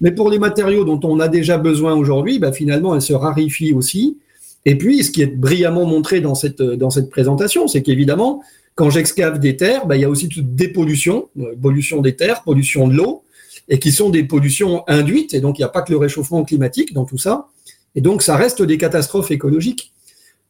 Mais 0.00 0.10
pour 0.10 0.30
les 0.30 0.38
matériaux 0.38 0.84
dont 0.84 1.00
on 1.04 1.20
a 1.20 1.28
déjà 1.28 1.58
besoin 1.58 1.94
aujourd'hui, 1.94 2.38
bah, 2.38 2.52
finalement, 2.52 2.94
elles 2.94 3.02
se 3.02 3.12
raréfient 3.12 3.72
aussi. 3.72 4.18
Et 4.66 4.76
puis, 4.76 5.02
ce 5.04 5.12
qui 5.12 5.22
est 5.22 5.26
brillamment 5.26 5.86
montré 5.86 6.20
dans 6.20 6.34
cette, 6.34 6.62
cette 6.90 7.08
présentation, 7.08 7.68
c'est 7.68 7.82
qu'évidemment, 7.82 8.42
quand 8.74 8.90
j'excave 8.90 9.38
des 9.38 9.56
terres, 9.56 9.86
bah, 9.86 9.96
il 9.96 10.02
y 10.02 10.04
a 10.04 10.10
aussi 10.10 10.28
toute 10.28 10.54
des 10.54 10.68
pollutions, 10.68 11.28
euh, 11.40 11.54
pollution 11.60 12.02
des 12.02 12.16
terres, 12.16 12.42
pollution 12.42 12.88
de 12.88 12.94
l'eau, 12.94 13.22
et 13.68 13.78
qui 13.78 13.92
sont 13.92 14.10
des 14.10 14.24
pollutions 14.24 14.82
induites. 14.88 15.34
Et 15.34 15.40
donc, 15.40 15.58
il 15.58 15.62
n'y 15.62 15.66
a 15.66 15.70
pas 15.70 15.82
que 15.82 15.92
le 15.92 15.98
réchauffement 15.98 16.44
climatique 16.44 16.92
dans 16.92 17.04
tout 17.04 17.16
ça. 17.16 17.46
Et 17.94 18.00
donc, 18.00 18.22
ça 18.22 18.36
reste 18.36 18.60
des 18.60 18.76
catastrophes 18.76 19.30
écologiques. 19.30 19.92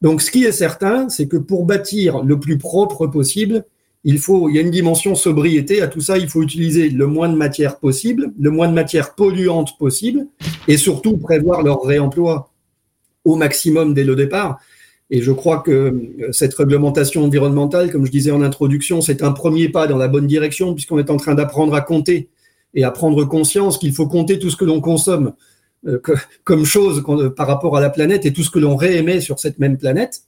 Donc, 0.01 0.23
ce 0.23 0.31
qui 0.31 0.45
est 0.45 0.53
certain, 0.53 1.09
c'est 1.11 1.29
que 1.29 1.37
pour 1.37 1.67
bâtir 1.67 2.23
le 2.23 2.41
plus 2.41 2.57
propre 2.57 3.07
possible, 3.07 3.65
il 4.03 4.19
faut, 4.19 4.49
il 4.49 4.57
y 4.57 4.59
a 4.59 4.63
une 4.63 4.71
dimension 4.71 5.15
sobriété 5.15 5.83
à 5.83 5.89
tout 5.89 6.01
ça. 6.01 6.17
Il 6.17 6.29
faut 6.29 6.43
utiliser 6.43 6.89
le 6.89 7.07
moins 7.07 7.29
de 7.29 7.37
matière 7.37 7.79
possible, 7.79 8.33
le 8.39 8.51
moins 8.51 8.69
de 8.69 8.75
matière 8.75 9.15
polluante 9.15 9.77
possible, 9.79 10.27
et 10.69 10.79
surtout 10.79 11.19
prévoir 11.19 11.63
leur 11.63 11.83
réemploi 11.83 12.51
au 13.27 13.37
maximum 13.37 13.93
dès 13.93 14.05
le 14.05 14.17
départ. 14.17 14.59
Et 15.11 15.23
je 15.23 15.31
crois 15.31 15.59
que 15.59 15.71
euh, 15.71 16.33
cette 16.33 16.55
réglementation 16.55 17.25
environnementale, 17.25 17.93
comme 17.93 18.07
je 18.07 18.11
disais 18.11 18.31
en 18.31 18.43
introduction, 18.43 19.01
c'est 19.01 19.23
un 19.23 19.33
premier 19.33 19.69
pas 19.69 19.87
dans 19.87 19.99
la 19.99 20.09
bonne 20.09 20.27
direction, 20.27 20.75
puisqu'on 20.75 20.99
est 20.99 21.11
en 21.11 21.17
train 21.17 21.35
d'apprendre 21.35 21.75
à 21.75 21.81
compter 21.81 22.29
et 22.75 22.85
à 22.85 22.91
prendre 22.91 23.25
conscience 23.25 23.79
qu'il 23.79 23.93
faut 23.93 24.07
compter 24.07 24.39
tout 24.39 24.51
ce 24.51 24.57
que 24.57 24.65
l'on 24.65 24.81
consomme 24.81 25.35
euh, 25.87 26.01
comme 26.45 26.65
chose 26.65 27.05
euh, 27.09 27.31
par 27.31 27.47
rapport 27.47 27.77
à 27.77 27.81
la 27.81 27.91
planète 27.91 28.27
et 28.27 28.33
tout 28.33 28.43
ce 28.43 28.51
que 28.51 28.59
l'on 28.59 28.75
réémet 28.75 29.21
sur 29.21 29.39
cette 29.39 29.59
même 29.59 29.77
planète. 29.77 30.23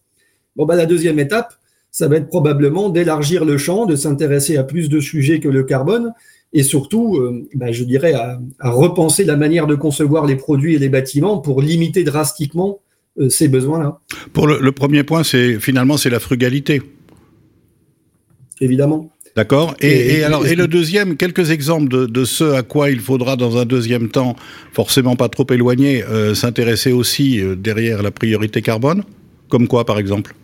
Bon, 0.54 0.64
bah, 0.64 0.76
la 0.76 0.86
deuxième 0.86 1.18
étape, 1.18 1.54
ça 1.90 2.06
va 2.06 2.16
être 2.16 2.28
probablement 2.28 2.88
d'élargir 2.88 3.44
le 3.44 3.58
champ, 3.58 3.86
de 3.86 3.96
s'intéresser 3.96 4.56
à 4.56 4.62
plus 4.62 4.88
de 4.88 5.00
sujets 5.00 5.40
que 5.40 5.48
le 5.48 5.64
carbone, 5.64 6.12
et 6.52 6.62
surtout, 6.62 7.18
bah, 7.54 7.72
je 7.72 7.84
dirais, 7.84 8.14
à, 8.14 8.38
repenser 8.60 9.24
la 9.24 9.36
manière 9.36 9.66
de 9.66 9.74
concevoir 9.74 10.26
les 10.26 10.36
produits 10.36 10.74
et 10.74 10.78
les 10.78 10.88
bâtiments 10.88 11.38
pour 11.38 11.60
limiter 11.60 12.04
drastiquement 12.04 12.80
ces 13.28 13.48
besoins-là. 13.48 13.98
Pour 14.32 14.46
le, 14.46 14.72
premier 14.72 15.02
point, 15.02 15.24
c'est 15.24 15.58
finalement 15.58 15.96
c'est 15.96 16.10
la 16.10 16.20
frugalité. 16.20 16.82
Évidemment. 18.60 19.10
D'accord? 19.36 19.76
Et, 19.80 20.24
alors, 20.24 20.46
et 20.46 20.56
le 20.56 20.66
deuxième, 20.66 21.16
quelques 21.16 21.50
exemples 21.50 21.88
de, 21.88 22.06
de, 22.06 22.24
ce 22.24 22.42
à 22.54 22.62
quoi 22.62 22.90
il 22.90 22.98
faudra 22.98 23.36
dans 23.36 23.56
un 23.56 23.64
deuxième 23.64 24.08
temps, 24.08 24.34
forcément 24.72 25.14
pas 25.14 25.28
trop 25.28 25.46
éloigné, 25.50 26.02
euh, 26.02 26.34
s'intéresser 26.34 26.90
aussi 26.90 27.40
euh, 27.40 27.54
derrière 27.54 28.02
la 28.02 28.10
priorité 28.10 28.62
carbone? 28.62 29.04
Comme 29.48 29.68
quoi, 29.68 29.84
par 29.84 29.98
exemple? 29.98 30.34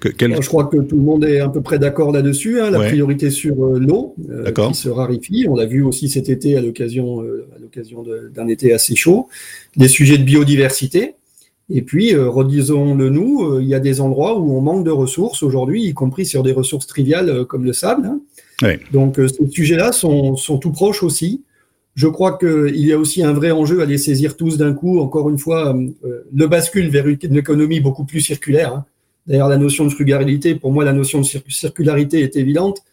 Que, 0.00 0.10
Je 0.18 0.48
crois 0.48 0.64
que 0.64 0.78
tout 0.78 0.96
le 0.96 1.02
monde 1.02 1.24
est 1.24 1.40
à 1.40 1.48
peu 1.48 1.60
près 1.60 1.78
d'accord 1.78 2.10
là-dessus. 2.10 2.60
Hein, 2.60 2.70
la 2.70 2.80
priorité 2.80 3.30
sur 3.30 3.54
l'eau 3.54 4.16
qui 4.18 4.74
se 4.74 4.88
raréfie. 4.88 5.46
On 5.48 5.54
l'a 5.54 5.66
vu 5.66 5.82
aussi 5.82 6.08
cet 6.08 6.28
été 6.28 6.56
à 6.56 6.60
l'occasion 6.60 7.20
à 7.20 7.60
l'occasion 7.60 8.04
d'un 8.34 8.48
été 8.48 8.72
assez 8.72 8.96
chaud. 8.96 9.28
Les 9.76 9.86
sujets 9.86 10.18
de 10.18 10.24
biodiversité. 10.24 11.14
Et 11.74 11.80
puis, 11.80 12.14
euh, 12.14 12.28
redisons-le 12.28 13.08
nous, 13.08 13.44
euh, 13.44 13.62
il 13.62 13.68
y 13.68 13.74
a 13.74 13.80
des 13.80 14.02
endroits 14.02 14.38
où 14.38 14.54
on 14.54 14.60
manque 14.60 14.84
de 14.84 14.90
ressources 14.90 15.42
aujourd'hui, 15.42 15.84
y 15.84 15.94
compris 15.94 16.26
sur 16.26 16.42
des 16.42 16.52
ressources 16.52 16.86
triviales 16.86 17.30
euh, 17.30 17.44
comme 17.46 17.64
le 17.64 17.72
sable. 17.72 18.04
Hein. 18.06 18.76
Donc, 18.92 19.16
ces 19.16 19.48
sujets-là 19.48 19.90
sont, 19.90 20.36
sont, 20.36 20.58
tout 20.58 20.70
proches 20.70 21.02
aussi. 21.02 21.42
Je 21.94 22.06
crois 22.06 22.36
qu'il 22.36 22.76
y 22.76 22.92
a 22.92 22.98
aussi 22.98 23.22
un 23.22 23.32
vrai 23.32 23.52
enjeu 23.52 23.80
à 23.80 23.86
les 23.86 23.96
saisir 23.96 24.36
tous 24.36 24.58
d'un 24.58 24.74
coup. 24.74 25.00
Encore 25.00 25.30
une 25.30 25.38
fois, 25.38 25.76
le 26.04 26.46
bascule 26.46 26.88
vers 26.88 27.08
une 27.08 27.36
économie 27.36 27.80
beaucoup 27.80 28.04
plus 28.04 28.20
circulaire. 28.20 28.72
Hein. 28.72 28.84
D'ailleurs, 29.26 29.48
la 29.48 29.56
notion 29.56 29.84
de 29.84 29.90
frugalité, 29.90 30.54
pour 30.54 30.70
moi, 30.70 30.84
la 30.84 30.92
notion 30.92 31.22
de 31.22 31.26
circularité 31.48 32.20
est 32.20 32.36
évidente. 32.36 32.84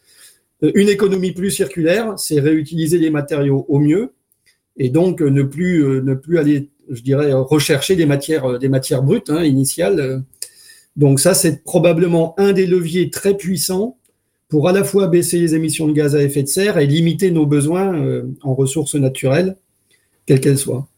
Une 0.60 0.88
économie 0.88 1.30
plus 1.30 1.52
circulaire, 1.52 2.18
c'est 2.18 2.40
réutiliser 2.40 2.98
les 2.98 3.10
matériaux 3.10 3.64
au 3.68 3.78
mieux 3.78 4.10
et 4.76 4.88
donc 4.88 5.20
ne 5.20 5.44
plus, 5.44 5.84
ne 6.02 6.14
plus 6.14 6.38
aller 6.38 6.68
je 6.90 7.02
dirais, 7.02 7.32
rechercher 7.32 7.96
des 7.96 8.06
matières, 8.06 8.44
euh, 8.44 8.58
des 8.58 8.68
matières 8.68 9.02
brutes 9.02 9.30
hein, 9.30 9.44
initiales. 9.44 10.22
Donc 10.96 11.20
ça, 11.20 11.34
c'est 11.34 11.62
probablement 11.64 12.34
un 12.38 12.52
des 12.52 12.66
leviers 12.66 13.10
très 13.10 13.36
puissants 13.36 13.96
pour 14.48 14.68
à 14.68 14.72
la 14.72 14.84
fois 14.84 15.06
baisser 15.06 15.38
les 15.38 15.54
émissions 15.54 15.86
de 15.86 15.92
gaz 15.92 16.16
à 16.16 16.22
effet 16.22 16.42
de 16.42 16.48
serre 16.48 16.78
et 16.78 16.86
limiter 16.86 17.30
nos 17.30 17.46
besoins 17.46 17.94
euh, 17.94 18.24
en 18.42 18.54
ressources 18.54 18.96
naturelles, 18.96 19.56
quelles 20.26 20.40
qu'elles 20.40 20.58
soient. 20.58 20.88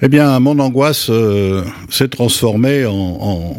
Eh 0.00 0.08
bien, 0.08 0.38
mon 0.38 0.58
angoisse 0.60 1.08
euh, 1.10 1.62
s'est 1.90 2.08
transformée 2.08 2.86
en, 2.86 2.92
en, 2.92 3.56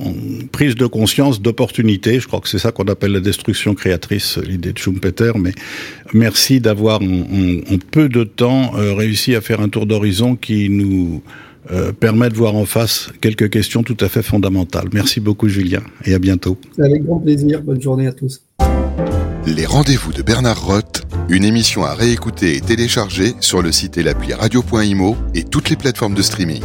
prise 0.51 0.75
de 0.75 0.85
conscience 0.85 1.41
d'opportunité. 1.41 2.19
Je 2.19 2.27
crois 2.27 2.39
que 2.39 2.47
c'est 2.47 2.59
ça 2.59 2.71
qu'on 2.71 2.85
appelle 2.85 3.11
la 3.11 3.19
destruction 3.19 3.75
créatrice, 3.75 4.37
l'idée 4.37 4.71
de 4.71 4.77
Schumpeter. 4.77 5.33
Mais 5.37 5.51
merci 6.13 6.59
d'avoir 6.61 7.01
en, 7.01 7.77
peu 7.91 8.07
de 8.07 8.23
temps 8.23 8.71
euh, 8.77 8.93
réussi 8.93 9.35
à 9.35 9.41
faire 9.41 9.59
un 9.59 9.69
tour 9.69 9.85
d'horizon 9.85 10.35
qui 10.35 10.69
nous 10.69 11.21
euh, 11.71 11.91
permet 11.91 12.29
de 12.29 12.35
voir 12.35 12.55
en 12.55 12.65
face 12.65 13.11
quelques 13.19 13.49
questions 13.49 13.83
tout 13.83 13.97
à 13.99 14.07
fait 14.07 14.23
fondamentales. 14.23 14.87
Merci 14.93 15.19
beaucoup, 15.19 15.49
Julien, 15.49 15.81
et 16.05 16.13
à 16.13 16.19
bientôt. 16.19 16.57
Avec 16.79 17.03
grand 17.03 17.19
plaisir. 17.19 17.61
Bonne 17.61 17.81
journée 17.81 18.07
à 18.07 18.13
tous. 18.13 18.41
Les 19.45 19.65
rendez-vous 19.65 20.13
de 20.13 20.21
Bernard 20.21 20.65
Roth, 20.65 21.03
une 21.29 21.45
émission 21.45 21.85
à 21.85 21.93
réécouter 21.93 22.55
et 22.55 22.61
télécharger 22.61 23.35
sur 23.39 23.61
le 23.61 23.71
site 23.71 23.97
et 23.97 24.03
l'appli 24.03 24.33
radio.imo 24.33 25.15
et 25.35 25.43
toutes 25.43 25.69
les 25.69 25.75
plateformes 25.75 26.15
de 26.15 26.23
streaming. 26.23 26.63